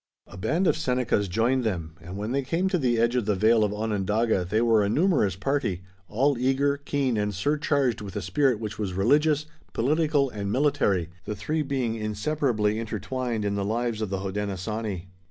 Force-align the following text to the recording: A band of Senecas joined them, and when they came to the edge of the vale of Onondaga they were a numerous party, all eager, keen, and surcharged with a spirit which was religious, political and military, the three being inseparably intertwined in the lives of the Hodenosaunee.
A 0.25 0.35
band 0.35 0.65
of 0.65 0.75
Senecas 0.77 1.27
joined 1.27 1.63
them, 1.63 1.93
and 2.01 2.17
when 2.17 2.31
they 2.31 2.41
came 2.41 2.67
to 2.69 2.79
the 2.79 2.97
edge 2.97 3.15
of 3.15 3.27
the 3.27 3.35
vale 3.35 3.63
of 3.63 3.71
Onondaga 3.71 4.43
they 4.43 4.59
were 4.59 4.83
a 4.83 4.89
numerous 4.89 5.35
party, 5.35 5.83
all 6.07 6.39
eager, 6.39 6.77
keen, 6.77 7.17
and 7.17 7.35
surcharged 7.35 8.01
with 8.01 8.15
a 8.15 8.21
spirit 8.23 8.59
which 8.59 8.79
was 8.79 8.93
religious, 8.95 9.45
political 9.73 10.27
and 10.31 10.51
military, 10.51 11.09
the 11.25 11.35
three 11.35 11.61
being 11.61 11.93
inseparably 11.93 12.79
intertwined 12.79 13.45
in 13.45 13.53
the 13.53 13.63
lives 13.63 14.01
of 14.01 14.09
the 14.09 14.21
Hodenosaunee. 14.21 15.09